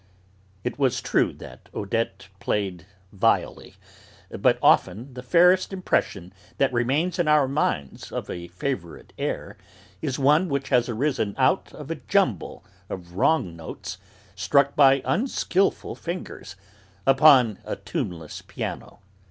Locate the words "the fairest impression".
5.13-6.33